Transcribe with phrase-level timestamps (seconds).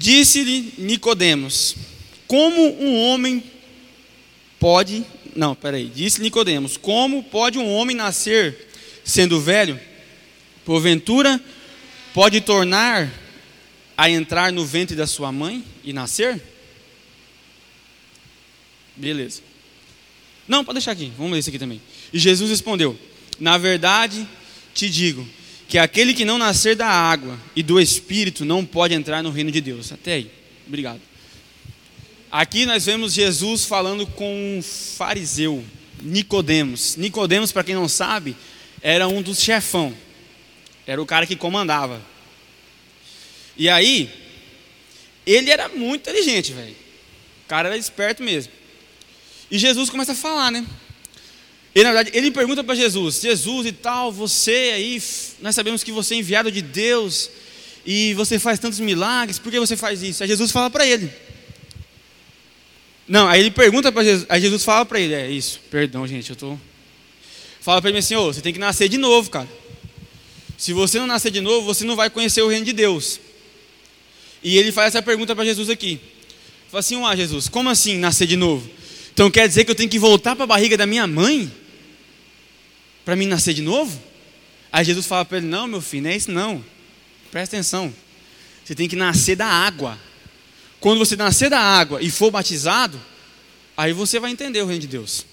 [0.00, 1.76] Disse-lhe Nicodemos:
[2.26, 3.44] Como um homem
[4.58, 5.04] pode.
[5.36, 5.92] Não, peraí.
[5.94, 8.70] Disse Nicodemos: Como pode um homem nascer
[9.04, 9.78] sendo velho?
[10.64, 11.38] Porventura
[12.14, 13.12] pode tornar
[13.94, 16.42] a entrar no ventre da sua mãe e nascer?
[18.96, 19.42] Beleza.
[20.48, 21.12] Não, pode deixar aqui.
[21.14, 21.82] Vamos ler isso aqui também.
[22.10, 22.98] E Jesus respondeu:
[23.38, 24.26] Na verdade,
[24.72, 25.28] te digo
[25.70, 29.52] que aquele que não nascer da água e do espírito não pode entrar no reino
[29.52, 29.92] de Deus.
[29.92, 30.30] Até aí.
[30.66, 31.00] Obrigado.
[32.28, 35.64] Aqui nós vemos Jesus falando com um fariseu,
[36.02, 36.96] Nicodemos.
[36.96, 38.36] Nicodemos, para quem não sabe,
[38.82, 39.94] era um dos chefão.
[40.88, 42.02] Era o cara que comandava.
[43.56, 44.10] E aí,
[45.24, 46.74] ele era muito inteligente, velho.
[47.44, 48.52] O cara era esperto mesmo.
[49.48, 50.66] E Jesus começa a falar, né?
[51.74, 55.02] E na verdade, ele pergunta para Jesus: Jesus e tal, você aí,
[55.40, 57.30] nós sabemos que você é enviado de Deus
[57.86, 60.22] e você faz tantos milagres, por que você faz isso?
[60.22, 61.10] Aí Jesus fala para ele:
[63.06, 66.30] Não, aí ele pergunta para Jesus, aí Jesus fala para ele: É isso, perdão, gente,
[66.30, 66.58] eu tô.
[67.60, 69.48] Fala para ele assim: Ô, você tem que nascer de novo, cara.
[70.58, 73.20] Se você não nascer de novo, você não vai conhecer o reino de Deus.
[74.42, 76.00] E ele faz essa pergunta para Jesus aqui.
[76.68, 78.68] Fala assim: Ah, Jesus, como assim nascer de novo?
[79.12, 81.50] Então quer dizer que eu tenho que voltar para a barriga da minha mãe?
[83.10, 84.00] Para mim nascer de novo?
[84.70, 86.64] Aí Jesus fala para ele: Não, meu filho, não é isso não.
[87.28, 87.92] Presta atenção.
[88.64, 89.98] Você tem que nascer da água.
[90.78, 93.02] Quando você nascer da água e for batizado,
[93.76, 95.26] aí você vai entender o reino de Deus.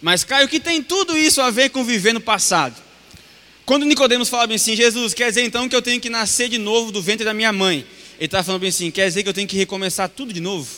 [0.00, 2.74] Mas, Caio, o que tem tudo isso a ver com viver no passado?
[3.64, 6.58] Quando Nicodemos fala bem assim, Jesus, quer dizer então que eu tenho que nascer de
[6.58, 7.86] novo do ventre da minha mãe.
[8.18, 10.68] Ele está falando bem assim, quer dizer que eu tenho que recomeçar tudo de novo?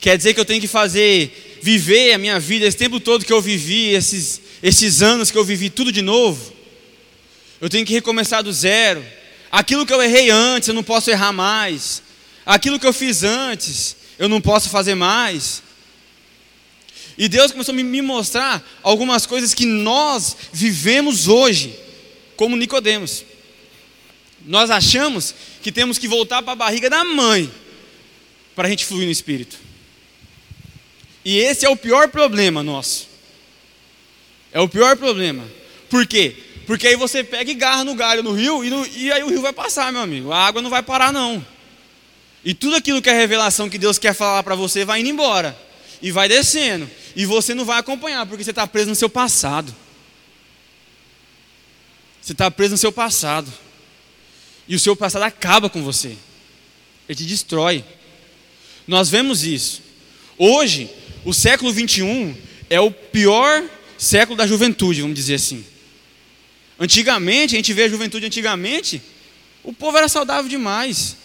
[0.00, 3.32] Quer dizer que eu tenho que fazer, viver a minha vida, esse tempo todo que
[3.32, 6.52] eu vivi, esses, esses anos que eu vivi, tudo de novo?
[7.60, 9.04] Eu tenho que recomeçar do zero.
[9.50, 12.02] Aquilo que eu errei antes, eu não posso errar mais.
[12.44, 15.62] Aquilo que eu fiz antes, eu não posso fazer mais.
[17.16, 21.78] E Deus começou a me mostrar algumas coisas que nós vivemos hoje,
[22.36, 23.24] como Nicodemos.
[24.44, 25.32] Nós achamos
[25.62, 27.48] que temos que voltar para a barriga da mãe
[28.56, 29.56] para a gente fluir no espírito.
[31.24, 33.08] E esse é o pior problema nosso.
[34.52, 35.44] É o pior problema.
[35.88, 36.36] Por quê?
[36.66, 39.28] Porque aí você pega e garra no galho no rio e, no, e aí o
[39.28, 40.32] rio vai passar, meu amigo.
[40.32, 41.44] A água não vai parar, não.
[42.44, 45.56] E tudo aquilo que é revelação que Deus quer falar para você vai indo embora.
[46.00, 46.88] E vai descendo.
[47.14, 49.74] E você não vai acompanhar, porque você está preso no seu passado.
[52.20, 53.52] Você está preso no seu passado.
[54.66, 56.16] E o seu passado acaba com você.
[57.08, 57.84] Ele te destrói.
[58.86, 59.82] Nós vemos isso.
[60.38, 60.90] Hoje,
[61.24, 62.36] o século 21
[62.68, 63.62] é o pior
[63.96, 65.64] século da juventude, vamos dizer assim.
[66.78, 69.00] Antigamente, a gente vê a juventude antigamente,
[69.62, 71.16] o povo era saudável demais.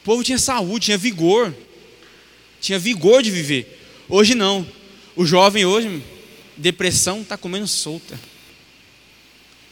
[0.00, 1.54] O povo tinha saúde, tinha vigor.
[2.60, 3.78] Tinha vigor de viver.
[4.08, 4.66] Hoje não.
[5.14, 6.02] O jovem hoje,
[6.56, 8.18] depressão está comendo solta.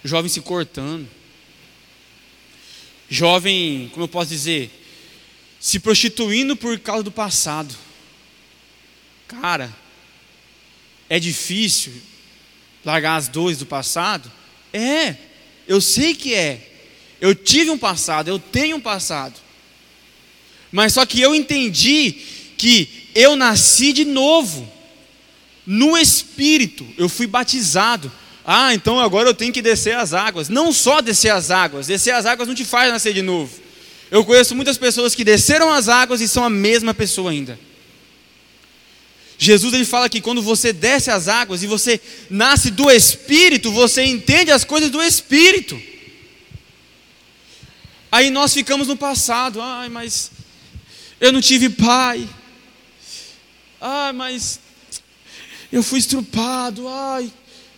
[0.04, 1.08] Jovem se cortando.
[3.10, 4.70] Jovem, como eu posso dizer,
[5.58, 7.74] se prostituindo por causa do passado.
[9.28, 9.70] Cara,
[11.08, 11.92] é difícil
[12.84, 14.30] largar as dores do passado?
[14.72, 15.14] É,
[15.66, 16.66] eu sei que é.
[17.20, 19.34] Eu tive um passado, eu tenho um passado.
[20.72, 22.12] Mas só que eu entendi
[22.56, 24.70] que eu nasci de novo,
[25.66, 28.10] no Espírito, eu fui batizado.
[28.44, 30.48] Ah, então agora eu tenho que descer as águas.
[30.48, 33.52] Não só descer as águas, descer as águas não te faz nascer de novo.
[34.10, 37.58] Eu conheço muitas pessoas que desceram as águas e são a mesma pessoa ainda.
[39.40, 44.02] Jesus ele fala que quando você desce as águas e você nasce do Espírito, você
[44.04, 45.80] entende as coisas do Espírito.
[48.10, 50.32] Aí nós ficamos no passado, ai, mas
[51.20, 52.28] eu não tive pai.
[53.80, 54.58] Ai, mas
[55.70, 57.32] eu fui estrupado, ai.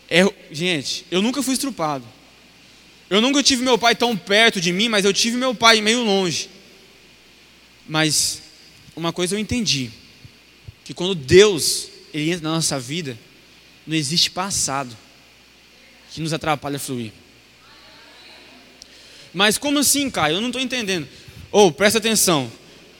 [0.08, 2.06] É, gente, eu nunca fui estrupado.
[3.10, 6.02] Eu nunca tive meu pai tão perto de mim, mas eu tive meu pai meio
[6.02, 6.48] longe.
[7.86, 8.40] Mas
[8.96, 9.90] uma coisa eu entendi
[10.90, 13.16] que quando Deus ele entra na nossa vida,
[13.86, 14.96] não existe passado
[16.12, 17.12] que nos atrapalha a fluir.
[19.32, 20.34] Mas como assim, Caio?
[20.34, 21.06] Eu não estou entendendo.
[21.52, 22.50] Ou, oh, presta atenção.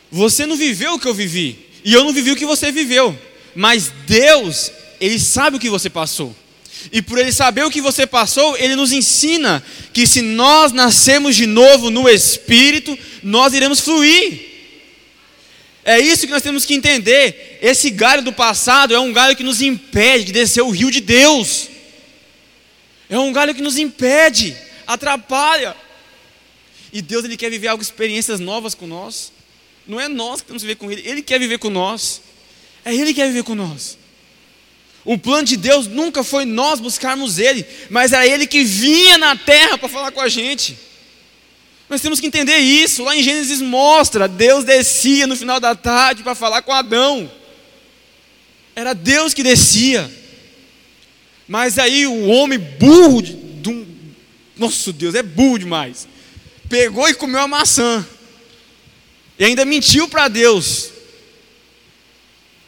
[0.08, 1.66] Você não viveu o que eu vivi.
[1.84, 3.18] E eu não vivi o que você viveu.
[3.56, 4.70] Mas Deus,
[5.00, 6.32] Ele sabe o que você passou.
[6.92, 9.60] E por Ele saber o que você passou, Ele nos ensina
[9.92, 14.49] que se nós nascemos de novo no Espírito, nós iremos fluir.
[15.90, 17.58] É isso que nós temos que entender.
[17.60, 21.00] Esse galho do passado é um galho que nos impede de descer o rio de
[21.00, 21.68] Deus.
[23.08, 24.56] É um galho que nos impede,
[24.86, 25.74] atrapalha.
[26.92, 29.32] E Deus ele quer viver algo, experiências novas com nós.
[29.84, 32.22] Não é nós que temos que viver com Ele, Ele quer viver com nós.
[32.84, 33.98] É Ele que quer viver com nós.
[35.04, 39.34] O plano de Deus nunca foi nós buscarmos Ele, mas era Ele que vinha na
[39.34, 40.78] terra para falar com a gente.
[41.90, 43.02] Nós temos que entender isso.
[43.02, 47.28] Lá em Gênesis mostra: Deus descia no final da tarde para falar com Adão.
[48.76, 50.08] Era Deus que descia.
[51.48, 53.86] Mas aí o homem burro, de, de
[54.56, 56.06] nosso Deus, é burro demais.
[56.68, 58.06] Pegou e comeu a maçã.
[59.36, 60.92] E ainda mentiu para Deus.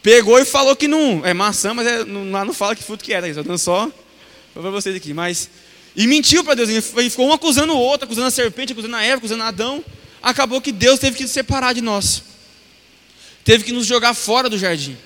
[0.02, 1.24] Pegou e falou que não.
[1.24, 3.28] É maçã, mas é, não, não fala que fruto que era.
[3.28, 3.88] Estou dando só
[4.52, 5.14] para vocês aqui.
[5.14, 5.48] Mas.
[5.94, 6.68] E mentiu para Deus.
[6.68, 9.84] Ele ficou um acusando o outro, acusando a serpente, acusando a Eva, acusando Adão.
[10.22, 12.22] Acabou que Deus teve que se separar de nós.
[13.44, 14.96] Teve que nos jogar fora do jardim.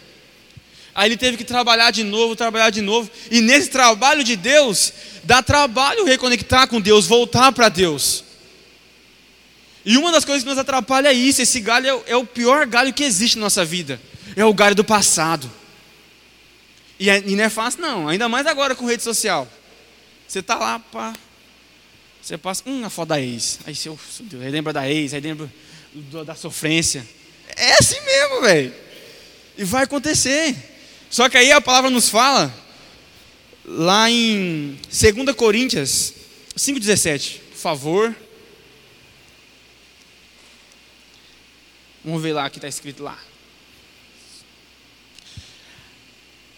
[0.95, 3.11] Aí ele teve que trabalhar de novo, trabalhar de novo.
[3.31, 4.93] E nesse trabalho de Deus,
[5.25, 8.25] dá trabalho reconectar com Deus, voltar para Deus.
[9.85, 12.67] E uma das coisas que nos atrapalha é isso: esse galho é, é o pior
[12.67, 14.01] galho que existe na nossa vida.
[14.35, 15.51] É o galho do passado.
[16.99, 18.09] E, é, e não é fácil, não.
[18.09, 19.47] Ainda mais agora com rede social.
[20.27, 21.15] Você está lá, pá.
[22.21, 23.61] Você passa, hum, a foto da ex.
[23.65, 25.53] Aí você, aí lembra da ex, aí lembra
[26.25, 27.07] da sofrência.
[27.57, 28.75] É assim mesmo, velho.
[29.57, 30.57] E vai acontecer.
[31.09, 32.53] Só que aí a palavra nos fala,
[33.65, 36.13] lá em 2 Coríntios
[36.57, 38.17] 5,17, por favor.
[42.05, 43.19] Vamos ver lá o que está escrito lá.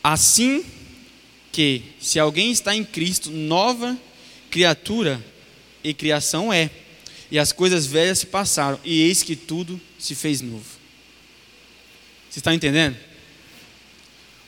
[0.03, 0.65] Assim
[1.53, 3.97] que, se alguém está em Cristo, nova
[4.51, 5.25] criatura
[5.83, 6.71] e criação é,
[7.31, 10.65] e as coisas velhas se passaram, e eis que tudo se fez novo.
[12.31, 12.97] Você está entendendo?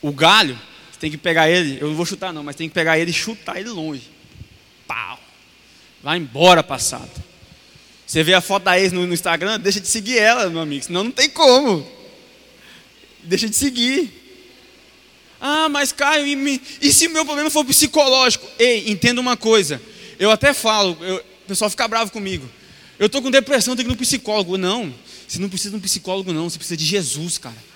[0.01, 0.59] O galho,
[0.91, 3.11] você tem que pegar ele, eu não vou chutar não, mas tem que pegar ele
[3.11, 4.03] e chutar ele longe.
[4.87, 5.19] Pau.
[6.01, 7.11] Vai embora, passado.
[8.05, 10.83] Você vê a foto da ex no, no Instagram, deixa de seguir ela, meu amigo,
[10.83, 11.89] senão não tem como.
[13.23, 14.20] Deixa de seguir.
[15.41, 18.47] Ah, mas Caio, e, e se o meu problema for psicológico?
[18.59, 19.81] Ei, entenda uma coisa.
[20.19, 22.47] Eu até falo, eu, o pessoal fica bravo comigo.
[22.99, 24.57] Eu estou com depressão, tenho que ir no psicólogo.
[24.57, 24.93] Não,
[25.27, 26.47] você não precisa de um psicólogo, não.
[26.47, 27.71] Você precisa de Jesus, cara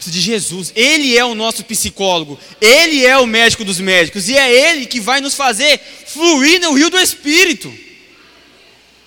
[0.00, 0.72] precisa de Jesus.
[0.74, 2.38] Ele é o nosso psicólogo.
[2.60, 4.28] Ele é o médico dos médicos.
[4.28, 7.72] E é Ele que vai nos fazer fluir no rio do Espírito.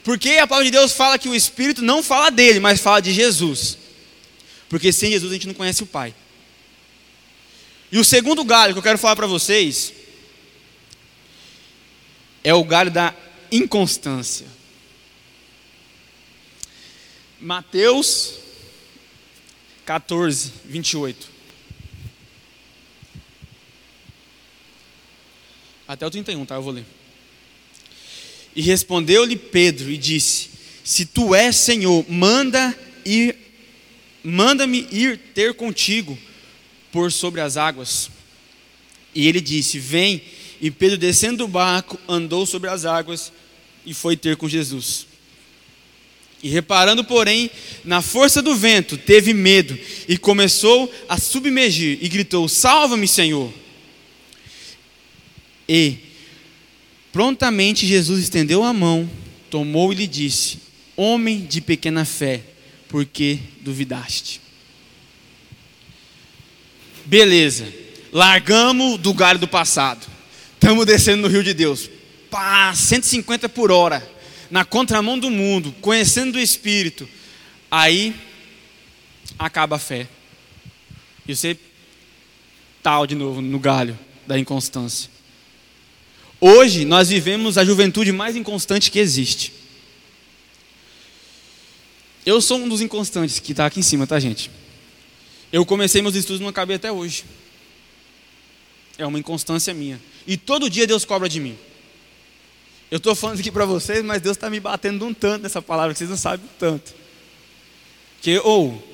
[0.03, 3.11] Porque a palavra de Deus fala que o Espírito não fala dele, mas fala de
[3.11, 3.77] Jesus.
[4.69, 6.13] Porque sem Jesus a gente não conhece o Pai.
[7.93, 9.93] E o segundo galho que eu quero falar para vocês
[12.43, 13.13] é o galho da
[13.51, 14.47] inconstância.
[17.39, 18.33] Mateus
[19.85, 21.29] 14, 28.
[25.87, 26.55] Até o 31, tá?
[26.55, 26.85] Eu vou ler.
[28.55, 30.49] E respondeu-lhe Pedro e disse:
[30.83, 32.75] Se tu és Senhor, manda
[33.05, 33.37] ir,
[34.23, 36.17] manda-me ir ter contigo
[36.93, 38.09] por sobre as águas.
[39.13, 40.21] E ele disse: Vem.
[40.61, 43.33] E Pedro, descendo do barco, andou sobre as águas
[43.85, 45.07] e foi ter com Jesus.
[46.41, 47.51] E reparando, porém,
[47.83, 53.51] na força do vento, teve medo e começou a submergir e gritou: Salva-me, Senhor!
[55.67, 55.97] E
[57.11, 59.09] prontamente Jesus estendeu a mão,
[59.49, 60.59] tomou e lhe disse:
[60.95, 62.41] Homem de pequena fé,
[62.87, 64.42] por que duvidaste?
[67.05, 67.67] Beleza,
[68.11, 70.07] largamos do galho do passado,
[70.53, 71.89] estamos descendo no rio de Deus,
[72.29, 74.07] pá, 150 por hora
[74.49, 77.09] na contramão do mundo, conhecendo o Espírito,
[77.71, 78.15] aí
[79.37, 80.07] acaba a fé.
[81.27, 81.57] E você
[82.83, 85.09] tal de novo no galho da inconstância.
[86.39, 89.53] Hoje nós vivemos a juventude mais inconstante que existe.
[92.25, 94.51] Eu sou um dos inconstantes que está aqui em cima, tá, gente?
[95.53, 97.25] Eu comecei meus estudos e não acabei até hoje.
[98.97, 100.01] É uma inconstância minha.
[100.25, 101.55] E todo dia Deus cobra de mim.
[102.89, 105.93] Eu estou falando aqui para vocês, mas Deus está me batendo um tanto nessa palavra,
[105.93, 106.95] que vocês não sabem o tanto.
[108.19, 108.93] Que, ou, oh,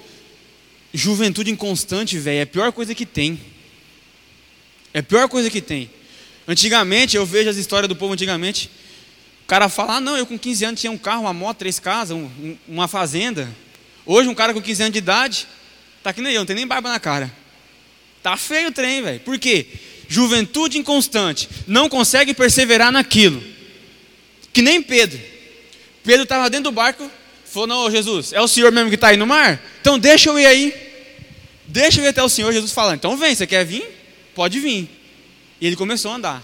[0.93, 3.39] juventude inconstante, velho, é a pior coisa que tem.
[4.93, 5.89] É a pior coisa que tem.
[6.45, 8.69] Antigamente, eu vejo as histórias do povo antigamente.
[9.43, 11.79] O cara fala, ah, não, eu com 15 anos tinha um carro, uma moto, três
[11.79, 13.47] casas, um, uma fazenda.
[14.05, 15.47] Hoje, um cara com 15 anos de idade,
[16.09, 17.31] tá que nem eu, não tem nem barba na cara.
[18.21, 19.19] Tá feio o trem, velho.
[19.21, 19.67] Por quê?
[20.07, 23.41] Juventude inconstante, não consegue perseverar naquilo.
[24.51, 25.19] Que nem Pedro.
[26.03, 27.09] Pedro estava dentro do barco,
[27.45, 29.61] falou: Não, Jesus, é o Senhor mesmo que está aí no mar?
[29.79, 30.73] Então deixa eu ir aí.
[31.67, 32.51] Deixa eu ir até o Senhor.
[32.51, 33.85] Jesus falando: Então vem, você quer vir?
[34.33, 34.89] Pode vir.
[35.61, 36.43] E ele começou a andar.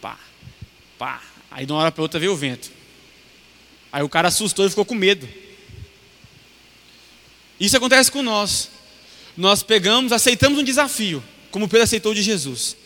[0.00, 0.18] Pá,
[0.98, 1.20] pá.
[1.50, 2.70] Aí de uma hora para outra veio o vento.
[3.92, 5.28] Aí o cara assustou e ficou com medo.
[7.58, 8.70] Isso acontece com nós.
[9.36, 12.76] Nós pegamos, aceitamos um desafio, como Pedro aceitou de Jesus.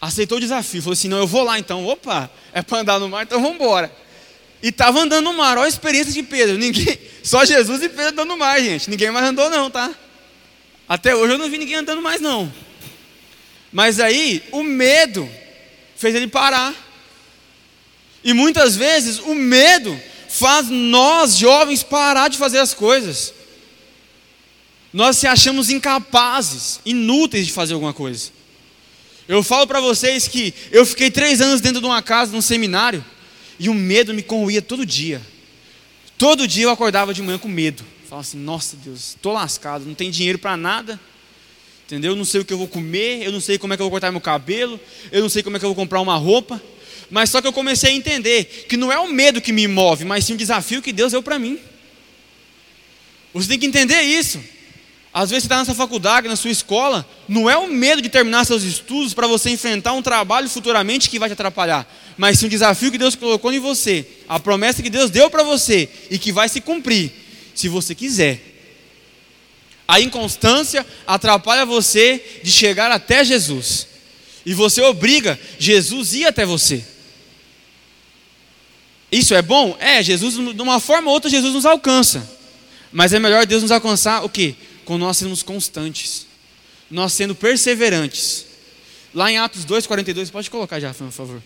[0.00, 1.86] Aceitou o desafio, falou assim: não, eu vou lá então.
[1.86, 3.94] Opa, é para andar no mar, então vamos embora.
[4.62, 6.58] E estava andando no mar, olha a experiência de Pedro.
[6.58, 8.90] Ninguém, só Jesus e Pedro andando no mar, gente.
[8.90, 9.94] Ninguém mais andou, não, tá?
[10.88, 12.52] Até hoje eu não vi ninguém andando mais, não.
[13.72, 15.28] Mas aí, o medo
[15.96, 16.74] fez ele parar.
[18.22, 20.00] E muitas vezes, o medo
[20.38, 23.32] faz nós, jovens, parar de fazer as coisas.
[24.92, 28.30] Nós se achamos incapazes, inúteis de fazer alguma coisa.
[29.28, 33.04] Eu falo para vocês que eu fiquei três anos dentro de uma casa, num seminário,
[33.58, 35.20] e o medo me corroía todo dia.
[36.16, 37.84] Todo dia eu acordava de manhã com medo.
[38.08, 40.98] Falava assim: Nossa Deus, estou lascado, não tem dinheiro para nada.
[41.86, 42.12] Entendeu?
[42.12, 43.84] Eu não sei o que eu vou comer, eu não sei como é que eu
[43.84, 44.78] vou cortar meu cabelo,
[45.12, 46.60] eu não sei como é que eu vou comprar uma roupa.
[47.10, 50.04] Mas só que eu comecei a entender que não é o medo que me move,
[50.04, 51.58] mas sim o desafio que Deus deu para mim.
[53.32, 54.40] Você tem que entender isso.
[55.12, 58.44] Às vezes você está nessa faculdade, na sua escola, não é o medo de terminar
[58.44, 62.50] seus estudos para você enfrentar um trabalho futuramente que vai te atrapalhar, mas sim o
[62.50, 66.32] desafio que Deus colocou em você, a promessa que Deus deu para você e que
[66.32, 67.12] vai se cumprir,
[67.54, 68.42] se você quiser.
[69.88, 73.86] A inconstância atrapalha você de chegar até Jesus,
[74.44, 76.84] e você obriga Jesus a ir até você.
[79.16, 79.76] Isso é bom?
[79.80, 82.28] É, Jesus, de uma forma ou outra, Jesus nos alcança.
[82.92, 84.54] Mas é melhor Deus nos alcançar o quê?
[84.86, 86.26] com nós sermos constantes,
[86.90, 88.46] nós sendo perseverantes.
[89.12, 91.42] Lá em Atos 2,42, pode colocar já, por favor.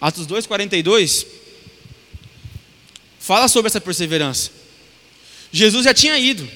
[0.00, 1.26] Atos 2,42
[3.20, 4.50] fala sobre essa perseverança.
[5.52, 6.48] Jesus já tinha ido.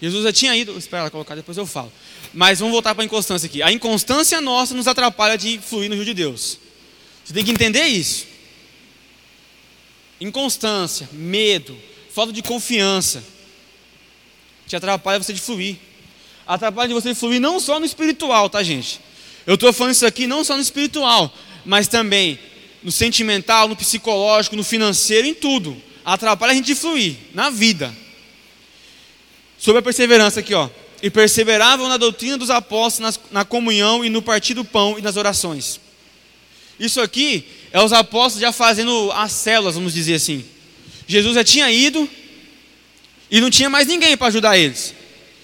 [0.00, 0.78] Jesus já tinha ido.
[0.78, 1.92] Espera ela colocar, depois eu falo.
[2.32, 3.62] Mas vamos voltar para a inconstância aqui.
[3.62, 6.58] A inconstância nossa nos atrapalha de fluir no rio de Deus.
[7.28, 8.26] Você tem que entender isso.
[10.18, 11.76] Inconstância, medo,
[12.10, 13.22] falta de confiança
[14.66, 15.76] te atrapalha você de fluir.
[16.46, 18.98] Atrapalha de você fluir não só no espiritual, tá, gente?
[19.46, 21.30] Eu estou falando isso aqui não só no espiritual,
[21.66, 22.38] mas também
[22.82, 25.76] no sentimental, no psicológico, no financeiro, em tudo.
[26.06, 27.94] Atrapalha a gente de fluir na vida.
[29.58, 30.70] Sobre a perseverança aqui, ó.
[31.02, 35.18] E perseveravam na doutrina dos apóstolos, na comunhão e no partir do pão e nas
[35.18, 35.78] orações.
[36.78, 40.44] Isso aqui é os apóstolos já fazendo as células, vamos dizer assim.
[41.06, 42.08] Jesus já tinha ido,
[43.30, 44.94] e não tinha mais ninguém para ajudar eles.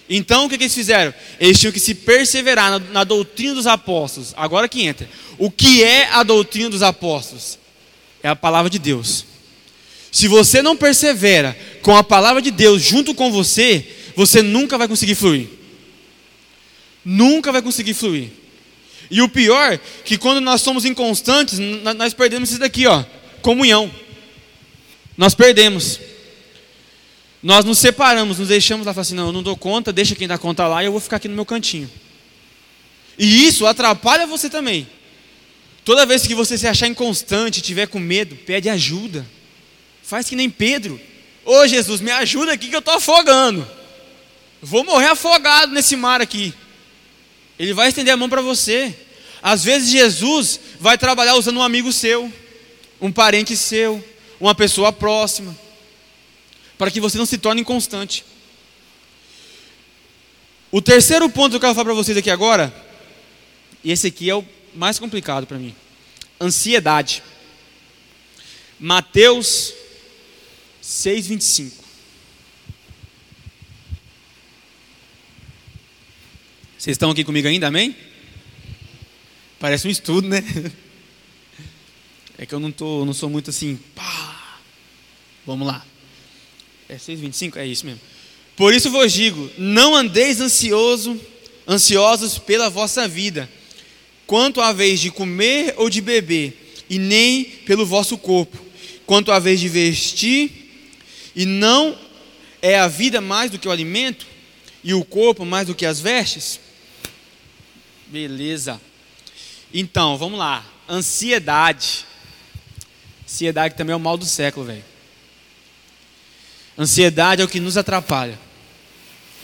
[0.08, 1.14] Então o que, que, eles fizeram?
[1.40, 4.34] Eles tinham que se perseverar na, na, doutrina dos apóstolos.
[4.36, 5.08] Agora que entra.
[5.38, 7.58] O que é a doutrina dos apóstolos?
[8.22, 9.24] É a palavra de Deus.
[10.12, 14.86] Se você não persevera com a palavra de Deus junto com você, você nunca vai
[14.86, 15.48] conseguir fluir.
[17.04, 18.28] Nunca vai conseguir fluir.
[19.10, 23.04] E o pior, que quando nós somos inconstantes, nós perdemos isso daqui, ó,
[23.42, 23.90] comunhão.
[25.16, 26.00] Nós perdemos.
[27.42, 30.26] Nós nos separamos, nos deixamos lá, falamos assim, não, eu não dou conta, deixa quem
[30.26, 31.90] dá conta lá e eu vou ficar aqui no meu cantinho.
[33.18, 34.88] E isso atrapalha você também.
[35.84, 39.26] Toda vez que você se achar inconstante, tiver com medo, pede ajuda.
[40.02, 40.98] Faz que nem Pedro.
[41.44, 43.68] Ô Jesus, me ajuda aqui que eu estou afogando.
[44.62, 46.54] vou morrer afogado nesse mar aqui.
[47.58, 48.94] Ele vai estender a mão para você.
[49.42, 52.32] Às vezes Jesus vai trabalhar usando um amigo seu,
[53.00, 54.02] um parente seu,
[54.40, 55.56] uma pessoa próxima
[56.76, 58.24] para que você não se torne inconstante.
[60.70, 62.74] O terceiro ponto que eu quero falar para vocês aqui agora,
[63.82, 64.44] e esse aqui é o
[64.74, 65.74] mais complicado para mim:
[66.40, 67.22] ansiedade.
[68.78, 69.72] Mateus
[70.82, 71.83] 6,25.
[76.84, 77.96] Vocês estão aqui comigo ainda, amém?
[79.58, 80.44] Parece um estudo, né?
[82.36, 84.58] É que eu não, tô, não sou muito assim, pá.
[85.46, 85.86] Vamos lá.
[86.86, 87.56] É 6,25?
[87.56, 88.00] É isso mesmo.
[88.54, 91.18] Por isso vos digo: não andeis ansioso,
[91.66, 93.48] ansiosos pela vossa vida,
[94.26, 98.58] quanto à vez de comer ou de beber, e nem pelo vosso corpo,
[99.06, 100.50] quanto à vez de vestir,
[101.34, 101.98] e não
[102.60, 104.26] é a vida mais do que o alimento,
[104.82, 106.60] e o corpo mais do que as vestes?
[108.06, 108.80] Beleza.
[109.72, 110.64] Então, vamos lá.
[110.88, 112.04] Ansiedade.
[113.24, 114.84] Ansiedade também é o mal do século, velho.
[116.78, 118.38] Ansiedade é o que nos atrapalha.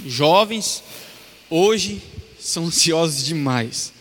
[0.07, 0.83] Jovens,
[1.49, 2.03] hoje,
[2.39, 3.93] são ansiosos demais.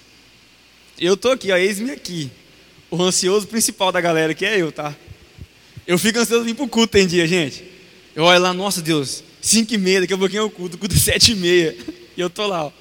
[0.97, 2.31] Eu tô aqui, ó, eis-me aqui.
[2.91, 4.95] O ansioso principal da galera aqui é eu, tá?
[5.85, 7.63] Eu fico ansioso de vir pro culto tem dia, gente.
[8.15, 10.79] Eu olho lá, nossa Deus, 5 e meia, daqui a pouquinho é o culto, o
[10.79, 11.77] culto é 7 e meia.
[12.17, 12.71] E eu tô lá, ó.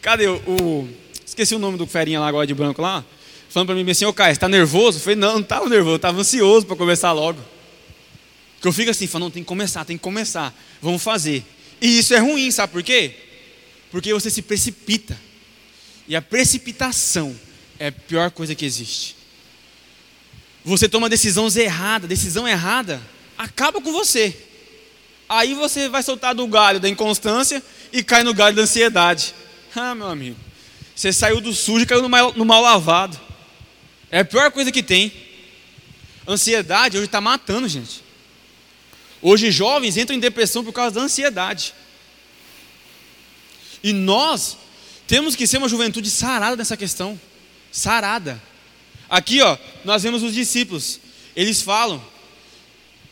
[0.00, 0.88] Cadê o, o,
[1.30, 3.04] Esqueci o nome do ferinha lá agora de branco lá.
[3.48, 4.98] falando para mim assim, ô Caio, você está nervoso?
[4.98, 7.40] Eu falei, não, não estava nervoso, estava ansioso para começar logo.
[8.54, 10.52] Porque eu fico assim, falando, não, tem que começar, tem que começar,
[10.82, 11.44] vamos fazer.
[11.80, 13.14] E isso é ruim, sabe por quê?
[13.92, 15.16] Porque você se precipita.
[16.08, 17.38] E a precipitação
[17.78, 19.16] é a pior coisa que existe.
[20.64, 23.00] Você toma decisões erradas, decisão errada
[23.38, 24.36] acaba com você.
[25.28, 29.32] Aí você vai soltar do galho da inconstância e cai no galho da ansiedade.
[29.74, 30.36] Ah, meu amigo,
[30.94, 33.18] você saiu do sujo e caiu no mal, no mal lavado.
[34.10, 35.12] É a pior coisa que tem.
[36.26, 38.02] Ansiedade hoje está matando, gente.
[39.22, 41.74] Hoje jovens entram em depressão por causa da ansiedade.
[43.82, 44.56] E nós
[45.06, 47.18] temos que ser uma juventude sarada nessa questão.
[47.70, 48.40] Sarada.
[49.08, 51.00] Aqui, ó, nós vemos os discípulos.
[51.34, 52.02] Eles falam: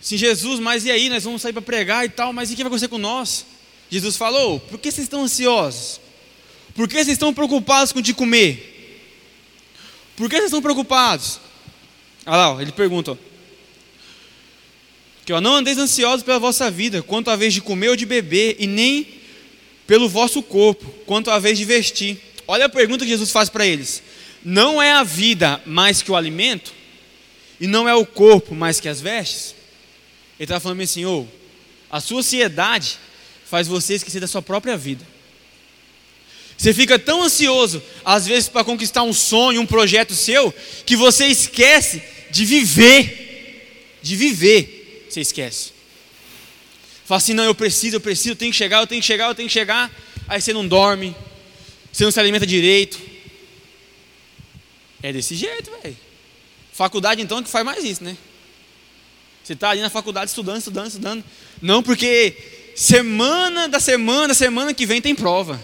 [0.01, 1.09] Sim, Jesus, mas e aí?
[1.09, 3.47] Nós vamos sair para pregar e tal, mas e o que vai acontecer com nós?
[3.91, 6.01] Jesus falou: Por que vocês estão ansiosos?
[6.79, 9.03] Por que vocês estão preocupados com de comer?
[10.15, 11.41] Por que vocês estão preocupados?
[12.25, 13.19] Olha lá, ó, ele pergunta:
[15.27, 18.07] que ó, não andeis ansiosos pela vossa vida, quanto à vez de comer ou de
[18.07, 19.09] beber, e nem
[19.89, 22.17] pelo vosso corpo, quanto à vez de vestir.
[22.47, 24.01] Olha a pergunta que Jesus faz para eles:
[24.45, 26.73] Não é a vida mais que o alimento?
[27.61, 29.53] E não é o corpo mais que as vestes?
[30.39, 31.27] Ele está falando assim: oh,
[31.91, 33.01] a sua ansiedade
[33.45, 35.18] faz você esquecer da sua própria vida.
[36.59, 40.53] Você fica tão ansioso, às vezes, para conquistar um sonho, um projeto seu,
[40.85, 44.01] que você esquece de viver.
[44.03, 45.71] De viver, você esquece.
[47.05, 49.29] Fala assim: não, eu preciso, eu preciso, eu tenho que chegar, eu tenho que chegar,
[49.29, 49.89] eu tenho que chegar.
[50.27, 51.15] Aí você não dorme,
[51.93, 52.99] você não se alimenta direito.
[55.01, 55.97] É desse jeito, velho.
[56.73, 58.17] Faculdade, então, que faz mais isso, né?
[59.45, 61.25] Você está ali na faculdade estudando, estudando, estudando.
[61.63, 62.37] Não, porque
[62.75, 65.63] semana da semana, semana que vem tem prova.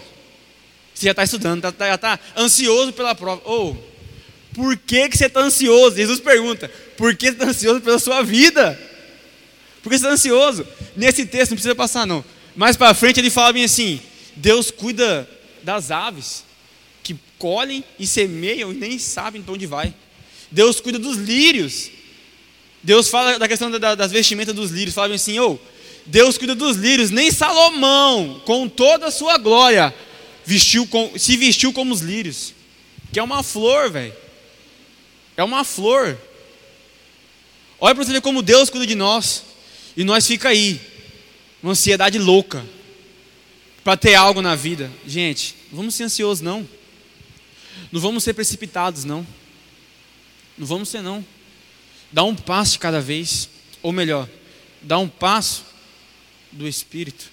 [0.95, 3.41] Você já está estudando, tá, tá, já está ansioso pela prova.
[3.43, 5.97] Ou, oh, por que, que você está ansioso?
[5.97, 8.79] Jesus pergunta, por que você está ansioso pela sua vida?
[9.83, 10.65] Por que você está ansioso?
[10.95, 12.23] Nesse texto, não precisa passar não.
[12.55, 13.99] Mais para frente ele fala bem assim,
[14.37, 15.29] Deus cuida
[15.61, 16.45] das aves,
[17.03, 19.93] que colhem e semeiam e nem sabem para onde vai.
[20.49, 21.91] Deus cuida dos lírios,
[22.81, 25.59] Deus fala da questão das vestimentas dos lírios, fala assim, oh,
[26.05, 29.93] Deus cuida dos lírios, nem Salomão, com toda a sua glória,
[30.45, 32.53] vestiu com, se vestiu como os lírios,
[33.11, 34.13] que é uma flor, velho,
[35.35, 36.17] é uma flor,
[37.79, 39.43] olha para você ver como Deus cuida de nós,
[39.97, 40.79] e nós fica aí,
[41.61, 42.65] uma ansiedade louca,
[43.83, 46.67] para ter algo na vida, gente, não vamos ser ansiosos não,
[47.91, 49.25] não vamos ser precipitados não,
[50.57, 51.25] não vamos ser não,
[52.11, 53.49] Dá um passo de cada vez,
[53.81, 54.29] ou melhor,
[54.81, 55.65] dá um passo
[56.49, 57.29] do Espírito,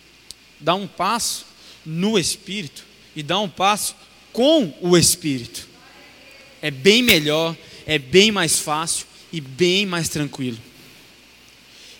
[0.59, 1.47] dá um passo
[1.87, 3.95] no Espírito e dá um passo
[4.33, 5.69] com o Espírito.
[6.61, 10.59] É bem melhor, é bem mais fácil e bem mais tranquilo.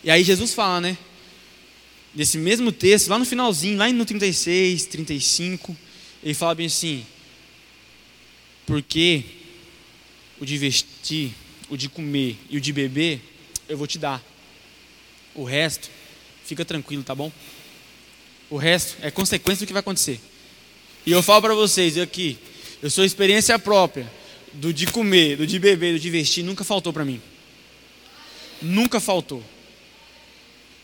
[0.05, 0.99] E aí Jesus fala, né?
[2.15, 5.77] Nesse mesmo texto, lá no finalzinho, lá no 36, 35,
[6.23, 7.05] ele fala bem assim:
[8.67, 9.25] porque
[10.39, 11.33] o de vestir
[11.73, 13.19] o de comer e o de beber,
[13.67, 14.23] eu vou te dar.
[15.35, 15.91] O resto,
[16.45, 17.33] fica tranquilo, tá bom?
[18.51, 20.21] O resto é consequência do que vai acontecer.
[21.05, 22.39] E eu falo para vocês aqui,
[22.83, 24.11] eu sou experiência própria
[24.53, 27.21] do de comer, do de beber, do de vestir, nunca faltou para mim.
[28.61, 29.43] Nunca faltou.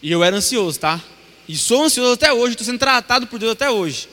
[0.03, 1.03] E eu era ansioso, tá?
[1.47, 4.09] E sou ansioso até hoje, estou sendo tratado por Deus até hoje.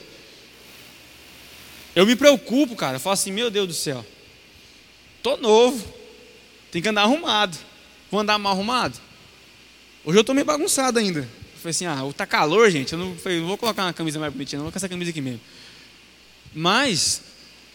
[1.95, 2.97] Eu me preocupo, cara.
[2.97, 4.05] Eu falo assim, meu Deus do céu.
[5.23, 5.85] Tô novo.
[6.71, 7.57] Tem que andar arrumado.
[8.11, 8.99] Vou andar mal arrumado?
[10.03, 11.27] Hoje eu estou meio bagunçado ainda.
[11.55, 12.93] Falei assim, ah, tá calor, gente.
[12.93, 15.21] Eu não, não vou colocar uma camisa mais bonitinha, não vou colocar essa camisa aqui
[15.21, 15.39] mesmo.
[16.55, 17.21] Mas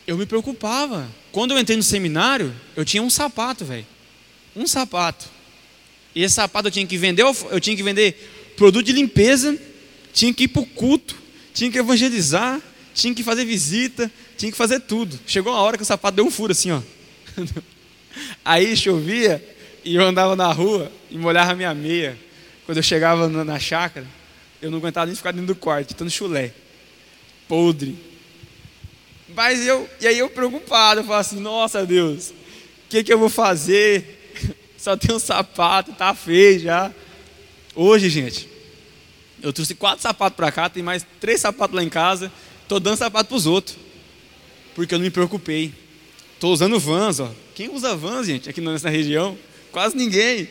[0.06, 1.06] eu me preocupava.
[1.30, 3.86] Quando eu entrei no seminário, eu tinha um sapato, velho.
[4.56, 5.28] Um sapato.
[6.14, 9.56] E esse sapato eu tinha que vender, eu tinha que vender produto de limpeza,
[10.12, 11.16] tinha que ir para o culto,
[11.54, 12.60] tinha que evangelizar,
[12.94, 15.18] tinha que fazer visita, tinha que fazer tudo.
[15.26, 16.80] Chegou uma hora que o sapato deu um furo assim, ó.
[18.44, 19.42] Aí chovia
[19.84, 22.18] e eu andava na rua e molhava minha meia.
[22.66, 24.06] Quando eu chegava na, chácara,
[24.60, 26.52] eu não aguentava nem ficar dentro do quarto, tanto chulé,
[27.46, 28.09] podre.
[29.34, 32.34] Mas eu, e aí eu preocupado, eu falava assim, nossa Deus, o
[32.88, 34.32] que, que eu vou fazer?
[34.76, 36.92] Só tem um sapato, tá feio já.
[37.74, 38.48] Hoje, gente,
[39.42, 42.30] eu trouxe quatro sapatos para cá, tem mais três sapatos lá em casa,
[42.62, 43.76] estou dando sapato para os outros,
[44.74, 45.72] porque eu não me preocupei.
[46.34, 47.30] Estou usando vans, ó.
[47.54, 49.36] Quem usa vans, gente, aqui nessa região?
[49.70, 50.48] Quase ninguém.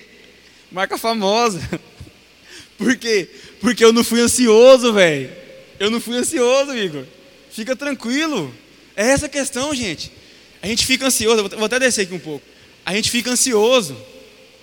[0.72, 1.60] Marca famosa.
[2.78, 3.28] Por quê?
[3.60, 5.32] Porque eu não fui ansioso, velho.
[5.80, 7.06] Eu não fui ansioso, Igor.
[7.50, 8.54] Fica tranquilo.
[9.00, 10.12] É essa questão, gente.
[10.62, 12.46] A gente fica ansioso, vou até descer aqui um pouco.
[12.86, 13.96] A gente fica ansioso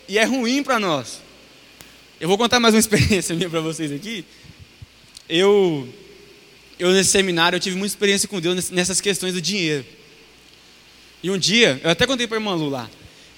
[0.06, 1.22] e é ruim para nós.
[2.20, 4.26] Eu vou contar mais uma experiência minha para vocês aqui.
[5.26, 5.88] Eu,
[6.78, 9.86] eu nesse seminário, eu tive muita experiência com Deus nessas questões do dinheiro.
[11.22, 12.90] E um dia, eu até contei para a irmã Lu lá,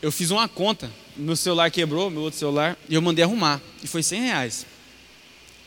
[0.03, 3.63] eu fiz uma conta, meu celular quebrou, meu outro celular, e eu mandei arrumar.
[3.85, 4.67] E foi 100 reais.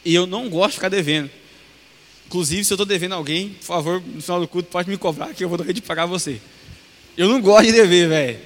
[0.04, 1.32] E eu não gosto de ficar devendo.
[2.32, 5.34] Inclusive, se eu estou devendo alguém, por favor, no final do culto, pode me cobrar
[5.34, 6.40] que eu vou dar de pagar você.
[7.18, 8.40] Eu não gosto de dever, velho.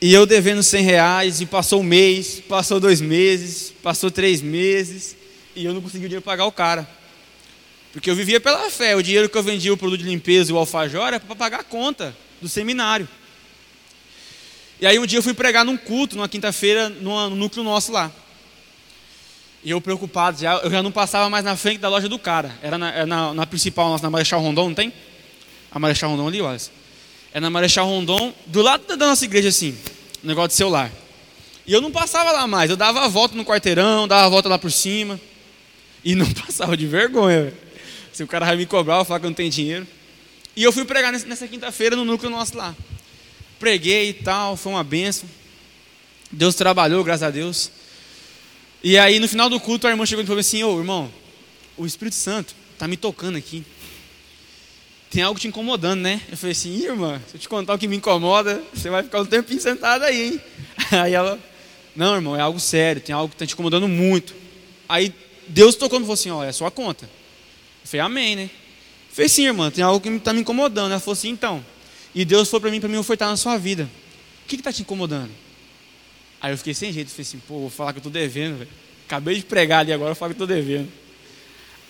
[0.00, 5.16] E eu devendo 100 reais, e passou um mês, passou dois meses, passou três meses,
[5.56, 6.88] e eu não consegui o dinheiro pagar o cara.
[7.92, 8.94] Porque eu vivia pela fé.
[8.94, 11.58] O dinheiro que eu vendia o produto de limpeza e o alfajor era para pagar
[11.58, 13.08] a conta do seminário.
[14.80, 18.12] E aí um dia eu fui pregar num culto, numa quinta-feira, no núcleo nosso lá.
[19.64, 22.52] E eu preocupado, já, eu já não passava mais na frente da loja do cara.
[22.60, 24.92] Era na, era na, na principal nossa, na Marechal Rondon, não tem?
[25.70, 26.60] A Marechal Rondon ali, olha.
[27.32, 29.76] É na Marechal Rondon, do lado da nossa igreja, assim,
[30.22, 30.90] negócio de celular.
[31.66, 34.48] E eu não passava lá mais, eu dava a volta no quarteirão, dava a volta
[34.48, 35.20] lá por cima.
[36.04, 37.54] E não passava de vergonha,
[38.12, 39.86] Se o cara vai me cobrar, eu falar que eu não tenho dinheiro.
[40.56, 42.74] E eu fui pregar nessa quinta-feira no núcleo nosso lá.
[43.58, 45.28] Preguei e tal, foi uma benção.
[46.30, 47.70] Deus trabalhou, graças a Deus.
[48.84, 51.12] E aí no final do culto a irmã chegou e falou assim: Ô irmão,
[51.76, 53.64] o Espírito Santo está me tocando aqui.
[55.10, 56.20] Tem algo te incomodando, né?
[56.30, 59.20] Eu falei assim: irmã, se eu te contar o que me incomoda, você vai ficar
[59.20, 60.40] um tempinho sentado aí, hein?
[60.90, 61.38] Aí ela:
[61.94, 64.34] Não, irmão, é algo sério, tem algo que está te incomodando muito.
[64.88, 65.14] Aí
[65.46, 67.04] Deus tocou e falou assim: Ó, é a sua conta.
[67.04, 68.50] Eu falei: Amém, né?
[69.10, 70.90] Falei: Sim, irmã, tem algo que está me incomodando.
[70.90, 71.64] Ela falou assim: Então.
[72.14, 73.88] E Deus foi para mim, para mim ofertar na sua vida.
[74.44, 75.30] O que está te incomodando?
[76.42, 78.70] Aí eu fiquei sem jeito, falei assim, pô, vou falar que eu estou devendo, velho.
[79.06, 80.90] Acabei de pregar ali agora, eu falo que estou devendo.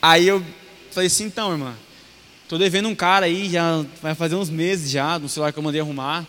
[0.03, 0.45] Aí eu
[0.91, 1.75] falei assim, então, irmã,
[2.43, 5.63] estou devendo um cara aí, já vai fazer uns meses já, no celular que eu
[5.63, 6.27] mandei arrumar.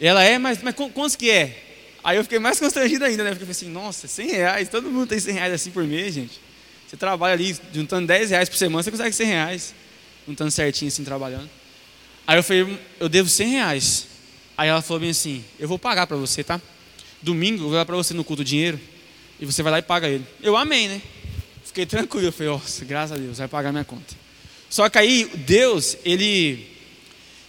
[0.00, 1.62] Ela é, mas, mas quantos que é?
[2.02, 3.30] Aí eu fiquei mais constrangido ainda, né?
[3.30, 6.14] Porque eu falei assim, nossa, 100 reais, todo mundo tem 100 reais assim por mês,
[6.14, 6.40] gente.
[6.88, 9.74] Você trabalha ali, juntando 10 reais por semana, você consegue 100 reais,
[10.26, 11.48] juntando certinho assim, trabalhando.
[12.26, 14.08] Aí eu falei, eu devo 100 reais.
[14.58, 16.60] Aí ela falou bem assim, eu vou pagar para você, tá?
[17.22, 18.78] Domingo vou dar para você no culto dinheiro
[19.40, 20.24] e você vai lá e paga ele.
[20.42, 21.00] Eu amei, né?
[21.64, 24.14] Fiquei tranquilo, eu falei, nossa, graças a Deus, vai pagar minha conta.
[24.68, 26.66] Só que aí Deus, ele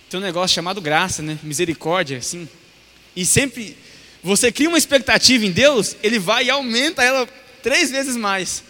[0.10, 1.40] tem um negócio chamado graça, né?
[1.42, 2.48] Misericórdia, assim.
[3.16, 3.76] E sempre
[4.24, 7.28] você cria uma expectativa em Deus, ele vai e aumenta ela
[7.62, 8.64] três vezes mais.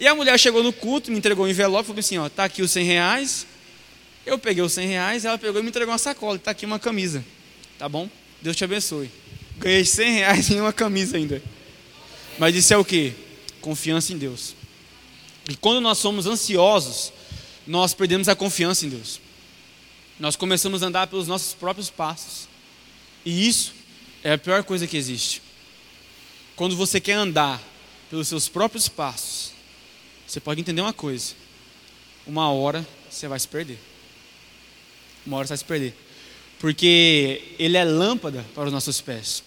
[0.00, 2.62] E a mulher chegou no culto, me entregou um envelope falou assim: ó, tá aqui
[2.62, 3.46] os 100 reais,
[4.24, 6.36] eu peguei os 100 reais, ela pegou e me entregou uma sacola.
[6.36, 7.24] Está aqui uma camisa.
[7.78, 8.08] Tá bom?
[8.42, 9.10] Deus te abençoe.
[9.58, 11.42] Ganhei 100 reais em uma camisa ainda.
[12.38, 13.14] Mas isso é o que?
[13.60, 14.54] Confiança em Deus.
[15.48, 17.12] E quando nós somos ansiosos,
[17.66, 19.20] nós perdemos a confiança em Deus.
[20.18, 22.48] Nós começamos a andar pelos nossos próprios passos.
[23.24, 23.72] E isso
[24.22, 25.42] é a pior coisa que existe.
[26.54, 27.60] Quando você quer andar
[28.10, 29.52] pelos seus próprios passos,
[30.26, 31.34] você pode entender uma coisa:
[32.26, 33.78] uma hora você vai se perder
[35.28, 35.94] uma hora você vai se perder.
[36.58, 39.44] Porque ele é lâmpada para os nossos pés.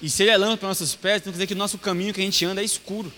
[0.00, 1.78] E se ele é lâmpada para os nossos pés, tem que dizer que o nosso
[1.78, 3.12] caminho que a gente anda é escuro.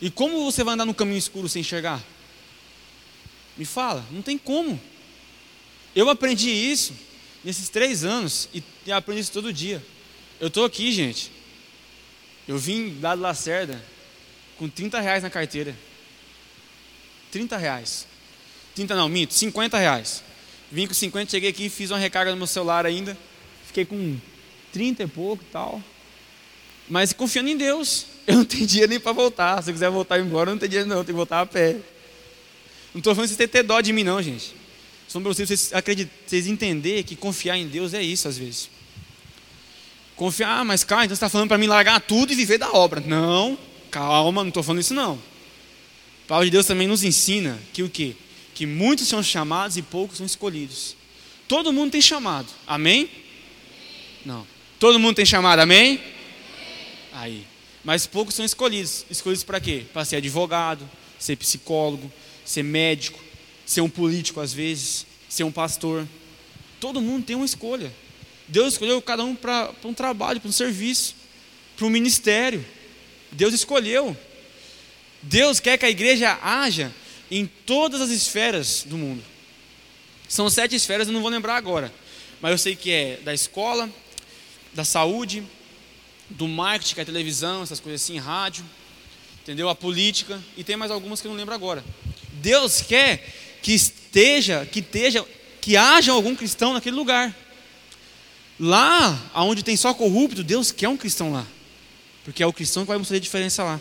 [0.00, 2.02] E como você vai andar no caminho escuro sem enxergar?
[3.56, 4.80] Me fala, não tem como.
[5.94, 6.92] Eu aprendi isso
[7.44, 9.84] nesses três anos e aprendi isso todo dia.
[10.40, 11.30] Eu estou aqui, gente.
[12.48, 13.82] Eu vim lá do Lacerda
[14.58, 15.74] com 30 reais na carteira.
[17.30, 18.06] 30 reais.
[18.74, 20.24] 30 não, minto, 50 reais.
[20.70, 23.16] Vim com 50, cheguei aqui, fiz uma recarga no meu celular ainda.
[23.66, 24.18] Fiquei com
[24.74, 25.82] 30 e pouco e tal.
[26.88, 28.06] Mas confiando em Deus.
[28.26, 29.62] Eu não tenho dinheiro nem para voltar.
[29.62, 31.44] Se eu quiser voltar embora, eu não tenho dinheiro não, eu tenho que voltar a
[31.46, 31.76] pé.
[32.94, 34.54] Não estou falando vocês ter dó de mim não, gente.
[35.06, 38.70] Só para vocês, acreditar, vocês entenderem que confiar em Deus é isso às vezes.
[40.16, 42.72] Confiar, ah, mas cara, então você está falando para mim largar tudo e viver da
[42.72, 43.02] obra.
[43.02, 43.58] Não,
[43.90, 45.20] calma, não estou falando isso não.
[46.24, 48.16] A palavra de Deus também nos ensina que o quê?
[48.54, 50.96] que muitos são chamados e poucos são escolhidos.
[51.48, 53.10] Todo mundo tem chamado, amém?
[54.24, 54.46] Não.
[54.84, 55.98] Todo mundo tem chamado, amém?
[57.10, 57.46] Aí.
[57.82, 59.06] Mas poucos são escolhidos.
[59.08, 59.86] Escolhidos para quê?
[59.94, 60.86] Para ser advogado,
[61.18, 62.12] ser psicólogo,
[62.44, 63.18] ser médico,
[63.64, 66.06] ser um político às vezes, ser um pastor.
[66.80, 67.90] Todo mundo tem uma escolha.
[68.46, 71.14] Deus escolheu cada um para um trabalho, para um serviço,
[71.78, 72.62] para um ministério.
[73.32, 74.14] Deus escolheu.
[75.22, 76.92] Deus quer que a igreja haja
[77.30, 79.24] em todas as esferas do mundo.
[80.28, 81.90] São sete esferas, eu não vou lembrar agora,
[82.38, 83.88] mas eu sei que é da escola,
[84.74, 85.42] da saúde,
[86.28, 88.64] do marketing, que é a televisão, essas coisas assim, rádio,
[89.42, 89.68] entendeu?
[89.68, 91.84] A política e tem mais algumas que eu não lembro agora.
[92.34, 93.24] Deus quer
[93.62, 95.24] que esteja, que esteja
[95.60, 97.34] que haja algum cristão naquele lugar.
[98.60, 101.46] Lá, onde tem só corrupto, Deus quer um cristão lá.
[102.24, 103.80] Porque é o cristão que vai fazer diferença lá.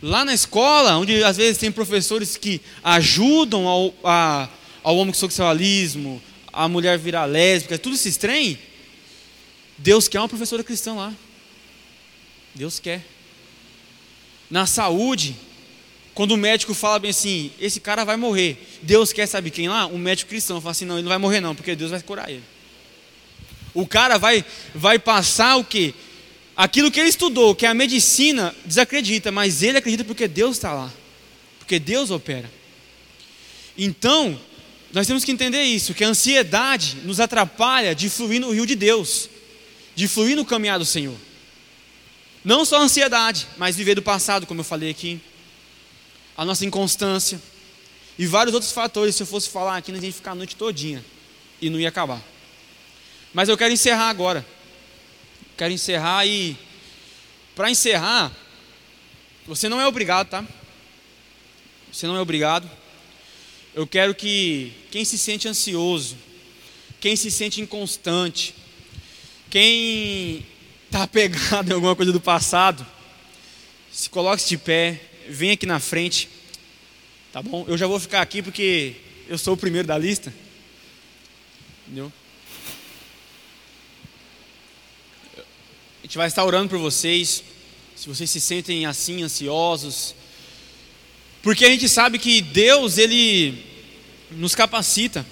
[0.00, 4.48] Lá na escola, onde às vezes tem professores que ajudam ao, a,
[4.82, 8.58] ao homossexualismo, a mulher virar lésbica, tudo esse trem,
[9.78, 11.14] Deus quer uma professora cristã lá.
[12.54, 13.04] Deus quer.
[14.50, 15.36] Na saúde,
[16.14, 19.86] quando o médico fala bem assim, esse cara vai morrer, Deus quer saber quem lá?
[19.86, 22.28] Um médico cristão fala assim, não, ele não vai morrer não, porque Deus vai curar
[22.28, 22.42] ele.
[23.72, 25.94] O cara vai, vai passar o quê?
[26.56, 30.72] Aquilo que ele estudou, que é a medicina, desacredita, mas ele acredita porque Deus está
[30.72, 30.92] lá,
[31.60, 32.50] porque Deus opera.
[33.76, 34.40] Então,
[34.92, 38.74] nós temos que entender isso, que a ansiedade nos atrapalha de fluir no rio de
[38.74, 39.30] Deus,
[39.98, 41.16] de fluir no caminhar do Senhor.
[42.44, 45.20] Não só a ansiedade, mas viver do passado, como eu falei aqui,
[46.36, 47.42] a nossa inconstância
[48.16, 49.16] e vários outros fatores.
[49.16, 51.04] Se eu fosse falar aqui, nós ia ficar a noite todinha
[51.60, 52.22] e não ia acabar.
[53.34, 54.46] Mas eu quero encerrar agora.
[55.56, 56.56] Quero encerrar e
[57.56, 58.30] para encerrar,
[59.48, 60.46] você não é obrigado, tá?
[61.92, 62.70] Você não é obrigado.
[63.74, 66.16] Eu quero que quem se sente ansioso,
[67.00, 68.54] quem se sente inconstante,
[69.50, 70.46] quem
[70.86, 72.86] está apegado em alguma coisa do passado,
[73.90, 76.28] se coloque de pé, vem aqui na frente,
[77.32, 77.64] tá bom?
[77.66, 78.94] Eu já vou ficar aqui porque
[79.28, 80.32] eu sou o primeiro da lista,
[81.86, 82.12] entendeu?
[85.36, 87.42] A gente vai estar orando por vocês,
[87.96, 90.14] se vocês se sentem assim, ansiosos,
[91.42, 93.64] porque a gente sabe que Deus, Ele
[94.30, 95.24] nos capacita